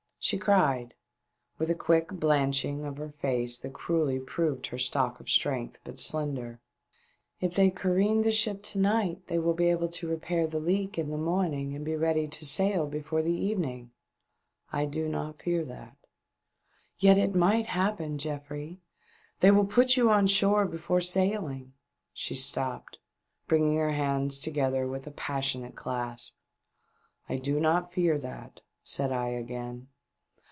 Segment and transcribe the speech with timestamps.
[0.23, 0.93] She cried,
[1.57, 5.99] with a quick blanching of her face that cruelly proved her stock of strength but
[5.99, 6.61] slender,
[7.39, 10.95] "If they careen the ship to night they will be able to repair the leak
[10.99, 13.89] in the morning, and be ready to sail before the eveninsf.""
[14.71, 15.97] I do not fear that.""
[16.99, 18.79] Yet it might happen, Geoffrey!
[19.39, 21.73] They will put you on shore before sailing"
[22.13, 22.99] She stopped,
[23.47, 26.35] bringing her hands together with ix passionate clasp."
[27.27, 29.87] I do not fear that," said I again.